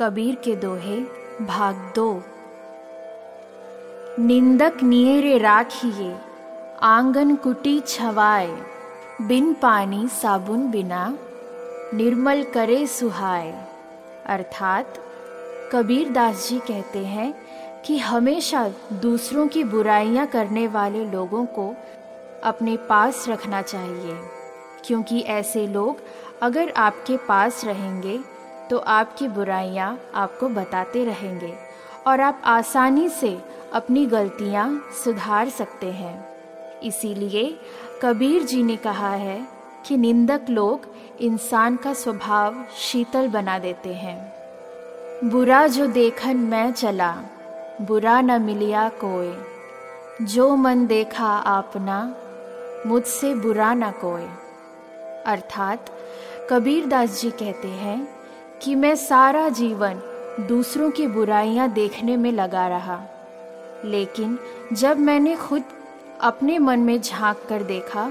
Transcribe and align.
कबीर 0.00 0.34
के 0.34 0.56
दोहे, 0.56 1.00
भाग 1.44 1.92
दो। 1.94 2.22
निंदक 4.18 4.82
नियरे 4.82 5.38
राखिए, 5.38 6.16
आँगन 6.82 7.34
कुटी 7.34 7.80
छवाए। 7.80 8.62
बिन 9.22 9.54
पानी 9.54 10.08
साबुन 10.08 10.70
बिना, 10.70 11.18
निर्मल 11.94 12.42
करे 12.42 12.86
सुहाए। 12.86 13.64
अर्थात, 14.26 14.98
कबीर 15.72 16.10
दास 16.10 16.48
जी 16.48 16.58
कहते 16.58 16.98
हैं 16.98 17.34
कि 17.84 17.98
हमेशा 17.98 18.70
दूसरों 18.92 19.48
की 19.48 19.64
बुराइयाँ 19.64 20.26
करने 20.26 20.66
वाले 20.66 21.04
लोगों 21.04 21.46
को 21.46 21.76
अपने 22.44 22.76
पास 22.76 23.28
रखना 23.28 23.62
चाहिए, 23.62 24.18
क्योंकि 24.84 25.20
ऐसे 25.20 25.66
लोग 25.66 25.96
अगर 26.42 26.70
आपके 26.70 27.16
पास 27.16 27.64
रहेंगे 27.64 28.39
तो 28.70 28.78
आपकी 28.78 29.28
बुराइयाँ 29.28 30.00
आपको 30.14 30.48
बताते 30.48 31.04
रहेंगे 31.04 31.54
और 32.06 32.20
आप 32.20 32.42
आसानी 32.44 33.08
से 33.08 33.38
अपनी 33.72 34.06
गलतियाँ 34.06 34.84
सुधार 35.04 35.48
सकते 35.48 35.86
हैं। 35.86 36.28
इसीलिए 36.80 37.60
कबीर 38.02 38.42
जी 38.42 38.62
ने 38.62 38.76
कहा 38.76 39.10
है 39.10 39.48
कि 39.86 39.96
निंदक 39.96 40.46
लोग 40.50 40.86
इंसान 41.20 41.76
का 41.76 41.92
स्वभाव 41.92 42.64
शीतल 42.78 43.28
बना 43.28 43.58
देते 43.58 43.94
हैं। 43.94 44.32
बुरा 45.30 45.66
जो 45.66 45.86
देखन 45.86 46.36
मैं 46.36 46.72
चला, 46.72 47.16
बुरा 47.82 48.20
न 48.20 48.42
मिलिया 48.42 48.88
कोई। 49.04 49.34
जो 50.26 50.56
मन 50.56 50.86
देखा 50.86 51.26
आपना 51.26 52.14
मुझसे 52.86 53.34
बुरा 53.34 53.74
न 53.74 53.90
कोई। 53.90 54.26
अर्थात 55.26 55.90
कबीर 56.50 56.86
दास 56.86 57.20
जी 57.20 57.30
कहते 57.30 57.68
हैं 57.68 58.19
कि 58.62 58.74
मैं 58.74 58.96
सारा 58.96 59.48
जीवन 59.48 59.94
दूसरों 60.48 60.90
की 60.90 61.06
बुराइयाँ 61.06 61.68
देखने 61.68 62.16
में 62.16 62.32
लगा 62.32 62.68
रहा। 62.68 63.00
लेकिन 63.84 64.38
जब 64.72 64.98
मैंने 64.98 65.36
खुद 65.36 65.62
अपने 66.20 66.58
मन 66.58 66.80
में 66.80 67.00
झाँक 67.00 67.42
कर 67.48 67.62
देखा 67.62 68.10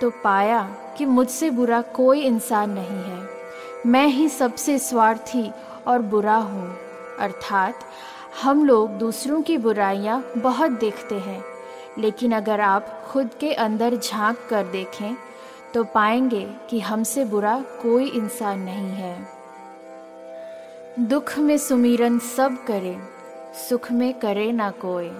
तो 0.00 0.10
पाया 0.10 0.76
कि 0.98 1.06
मुझसे 1.06 1.50
बुरा 1.50 1.82
कोई 1.82 2.20
इंसान 2.20 2.70
नहीं 2.70 2.86
है। 2.86 3.28
मैं 3.86 4.06
ही 4.06 4.28
सबसे 4.28 4.78
स्वार्थी 4.78 5.50
और 5.86 5.98
बुरा 5.98 6.36
हूँ। 6.36 6.76
अर्थात, 7.18 7.74
हम 8.42 8.64
लोग 8.64 8.90
दूसरों 8.90 9.42
की 9.42 9.58
बुराइयाँ 9.58 10.24
बहुत 10.38 10.70
देखते 10.70 11.14
हैं। 11.14 11.44
लेकिन 11.98 12.32
अगर 12.32 12.60
आप 12.60 13.04
खुद 13.10 13.30
के 13.40 13.52
अंदर 13.52 13.96
झाँक 13.96 14.38
कर 14.50 14.64
देखें 14.64 15.16
तो 15.74 15.84
पाएँगे 15.84 16.54
कि 16.70 16.80
हमसे 16.80 17.24
बुरा 17.24 17.60
कोई 17.60 18.06
इंसान 18.06 18.60
नहीं 18.60 18.90
है। 18.90 19.33
दुख 20.98 21.38
में 21.38 21.58
सुमिरन 21.58 22.18
सब 22.18 22.64
करे, 22.66 22.98
सुख 23.68 23.92
में 23.92 24.14
करे 24.14 24.52
ना 24.52 24.70
कोई 24.70 25.12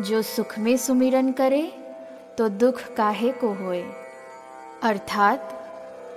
जो 0.00 0.22
सुख 0.22 0.58
में 0.58 0.76
सुमिरन 0.76 1.32
करे 1.32 1.72
तो 2.38 2.48
दुख 2.48 2.82
काहे 2.96 3.32
को 3.32 3.48
होए? 3.48 3.84
अर्थात, 4.82 5.68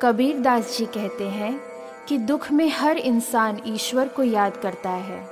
कबीर 0.02 0.40
दास 0.40 0.78
जी 0.78 0.86
कहते 0.86 1.24
हैं 1.24 1.62
कि 2.08 2.18
दुख 2.18 2.52
में 2.52 2.70
हर 2.70 2.98
इंसान 2.98 3.62
ईश्वर 3.66 4.08
को 4.08 4.24
याद 4.24 4.58
करता 4.58 4.90
है, 4.90 5.28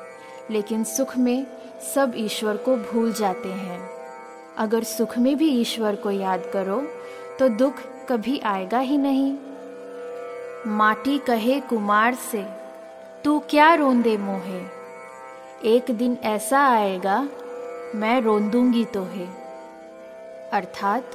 लेकिन 0.51 0.83
सुख 0.83 1.17
में 1.17 1.47
सब 1.95 2.13
ईश्वर 2.15 2.57
को 2.57 2.75
भूल 2.75 3.13
जाते 3.13 3.49
हैं। 3.49 3.89
अगर 4.57 4.83
सुख 4.83 5.17
में 5.17 5.37
भी 5.37 5.49
ईश्वर 5.49 5.95
को 5.95 6.11
याद 6.11 6.43
करो 6.53 6.83
तो 7.39 7.49
दुख 7.49 7.73
कभी 8.09 8.39
आएगा 8.39 8.79
ही 8.79 8.97
नहीं। 8.97 9.37
माटी 10.67 11.17
कहे 11.17 11.59
कुमार 11.59 12.15
से 12.15 12.60
तू 13.23 13.37
क्या 13.49 13.73
रोंदे 13.73 14.15
मोहे? 14.17 14.59
एक 15.67 15.91
दिन 15.91 16.17
ऐसा 16.23 16.59
आएगा, 16.67 17.17
मैं 17.95 18.21
रोंदूँगी 18.21 18.83
तो 18.85 19.01
है 19.03 19.27
अर्थात 20.53 21.11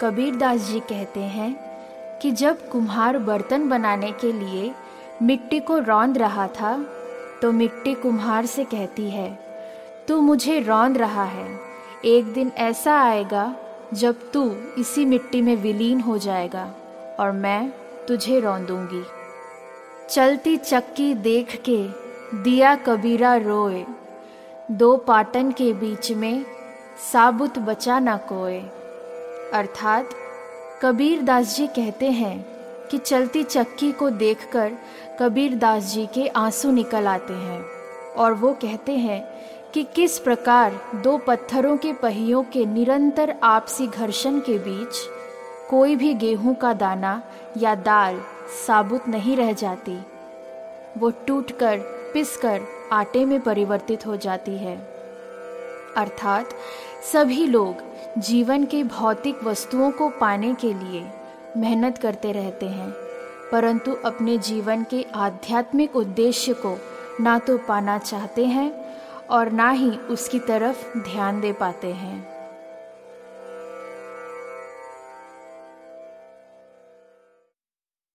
कबीर 0.00 0.36
दास 0.36 0.60
जी 0.60 0.80
कहते 0.80 1.20
हैं 1.20 1.50
कि 2.22 2.30
जब 2.32 2.68
कुम्हार 2.68 3.18
बर्तन 3.18 3.68
बनाने 3.68 4.10
के 4.12 4.32
लिए 4.32 4.72
मिट्टी 5.22 5.60
को 5.60 5.78
रौंद 5.78 6.18
रहा 6.18 6.46
था 6.50 6.76
तो 7.42 7.52
मिट्टी 7.52 7.94
कुम्हार 7.94 8.46
से 8.46 8.64
कहती 8.64 9.10
है, 9.10 9.28
तू 10.08 10.20
मुझे 10.20 10.58
रौंद 10.60 10.98
रहा 10.98 11.24
है। 11.24 11.48
एक 12.04 12.32
दिन 12.34 12.52
ऐसा 12.58 12.94
आएगा, 13.00 13.54
जब 13.94 14.30
तू 14.32 14.50
इसी 14.78 15.04
मिट्टी 15.04 15.42
में 15.42 15.54
विलीन 15.56 16.00
हो 16.00 16.18
जाएगा 16.18 16.64
और 17.20 17.32
मैं 17.34 17.70
तुझे 18.08 18.40
रौंदूँगी। 18.40 19.02
चलती 20.10 20.56
चक्की 20.56 21.14
देख 21.14 21.54
के 21.68 21.78
दिया 22.42 22.74
कबीरा 22.76 23.34
रोए। 23.36 23.84
दो 24.70 24.96
पाटन 24.96 25.50
के 25.50 25.72
बीच 25.72 26.10
में 26.12 26.44
साबुत 27.12 27.58
बचा 27.58 27.98
ना 27.98 28.16
कोए। 28.16 28.58
अर्थात 29.54 30.10
कबीर 30.82 31.22
दास 31.22 31.56
जी 31.56 31.66
कहते 31.66 32.10
हैं 32.10 32.46
कि 32.90 32.98
चलती 32.98 33.42
चक्की 33.42 33.92
को 33.92 34.10
देखकर 34.10 34.72
कबीर 35.20 35.54
दास 35.54 35.92
जी 35.92 36.06
के 36.06 36.26
आँसू 36.26 36.70
निकल 36.70 37.06
आते 37.06 37.34
हैं 37.34 37.60
और 38.16 38.34
वो 38.34 38.52
कहते 38.52 38.92
हैं 38.92 39.22
कि 39.74 39.82
किस 39.96 40.18
प्रकार 40.18 40.80
दो 40.94 41.16
पत्थरों 41.18 41.76
के 41.76 41.92
पहियों 41.92 42.42
के 42.42 42.64
निरंतर 42.66 43.34
आपसी 43.42 43.86
घर्षण 43.86 44.38
के 44.40 44.58
बीच 44.58 44.96
कोई 45.70 45.96
भी 45.96 46.14
गेहूँ 46.14 46.54
का 46.54 46.72
दाना 46.72 47.22
या 47.56 47.74
दाल 47.74 48.20
साबुत 48.66 49.08
नहीं 49.08 49.36
रह 49.36 49.52
जाती। 49.52 49.98
वो 50.98 51.10
टूटकर, 51.10 51.78
पिसकर 52.14 52.60
आटे 52.92 53.24
में 53.24 53.40
परिवर्तित 53.40 54.06
हो 54.06 54.16
जाती 54.16 54.58
है। 54.58 54.76
अर्थात, 55.96 56.50
सभी 57.12 57.46
लोग 57.46 57.74
जीवन 58.18 58.64
के 58.64 58.84
भौतिक 58.84 59.44
वस्तुओं 59.44 59.90
को 59.90 60.08
पाने 60.08 60.54
के 60.54 60.74
लिए 60.74 61.10
मेहनत 61.56 61.98
करते 61.98 62.32
रहते 62.32 62.66
हैं, 62.66 62.90
परंतु 63.52 63.92
अपने 64.04 64.38
जीवन 64.38 64.84
के 64.84 65.06
आध्यात्मिक 65.14 65.96
उद्देश्य 65.96 66.52
को 66.52 66.78
ना 67.20 67.38
तो 67.38 67.58
पाना 67.58 67.98
चाहते 67.98 68.44
हैं 68.44 68.96
और 69.30 69.50
ना 69.50 69.70
ही 69.70 69.90
उसकी 69.90 70.38
तरफ़ 70.38 70.98
ध्यान 70.98 71.40
दे 71.40 71.52
पाते 71.52 71.86
हैं। 71.86 72.35